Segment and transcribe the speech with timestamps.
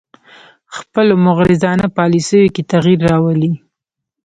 [0.77, 3.51] خپلو مغرضانه پالیسیو کې تغیر راولي